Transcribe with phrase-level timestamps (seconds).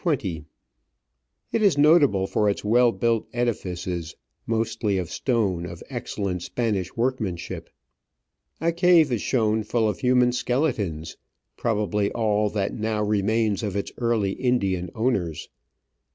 [0.03, 0.47] It
[1.61, 4.15] is notable for its well built edifices,
[4.47, 7.69] mostly of stone of excellent Spanish workmanship.
[8.59, 11.17] A cave is shown full of human skeletons,
[11.55, 15.49] probably all that now re mains of its early Indian owners.